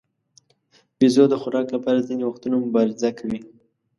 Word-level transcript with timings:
بیزو 0.97 1.23
د 1.31 1.35
خوراک 1.41 1.67
لپاره 1.75 2.05
ځینې 2.07 2.23
وختونه 2.25 2.55
مبارزه 2.65 3.09
کوي. 3.19 3.39